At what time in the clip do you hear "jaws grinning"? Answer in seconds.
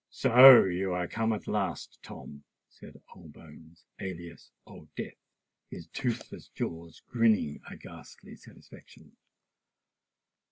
6.47-7.61